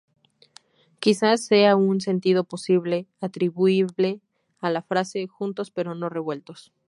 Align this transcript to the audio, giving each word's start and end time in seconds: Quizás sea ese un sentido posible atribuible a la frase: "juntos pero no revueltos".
Quizás 0.99 1.45
sea 1.45 1.71
ese 1.73 1.75
un 1.75 2.01
sentido 2.01 2.43
posible 2.43 3.05
atribuible 3.19 4.19
a 4.57 4.71
la 4.71 4.81
frase: 4.81 5.27
"juntos 5.27 5.69
pero 5.69 5.93
no 5.93 6.09
revueltos". 6.09 6.73